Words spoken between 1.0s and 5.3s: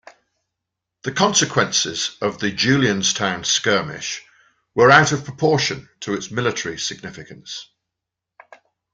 The consequences of the Julianstown skirmish were out of